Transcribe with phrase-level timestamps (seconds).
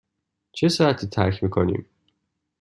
[0.51, 1.85] چه ساعتی ترک می کنیم؟